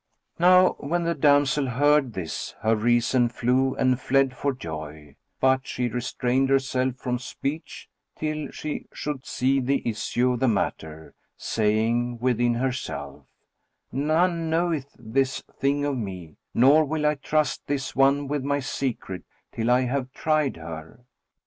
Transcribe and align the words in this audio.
Now 0.39 0.77
when 0.79 1.03
the 1.03 1.13
damsel 1.13 1.67
heard 1.67 2.13
this, 2.13 2.55
her 2.61 2.75
reason 2.75 3.29
flew 3.29 3.75
and 3.75 3.99
fled 3.99 4.35
for 4.35 4.51
joy; 4.51 5.15
but 5.39 5.67
she 5.67 5.89
restrained 5.89 6.49
herself 6.49 6.95
from 6.95 7.19
speech 7.19 7.87
till 8.17 8.49
she 8.49 8.87
should 8.91 9.27
see 9.27 9.59
the 9.59 9.87
issue 9.87 10.31
of 10.31 10.39
the 10.39 10.47
matter, 10.47 11.13
saying 11.37 12.17
within 12.17 12.55
herself, 12.55 13.27
"None 13.91 14.49
knoweth 14.49 14.95
this 14.97 15.43
thing 15.59 15.85
of 15.85 15.95
me, 15.99 16.37
nor 16.51 16.83
will 16.83 17.05
I 17.05 17.13
trust 17.13 17.67
this 17.67 17.95
one 17.95 18.27
with 18.27 18.43
my 18.43 18.59
secret, 18.59 19.21
till 19.51 19.69
I 19.69 19.81
have 19.81 20.11
tried 20.13 20.57
her." 20.57 21.01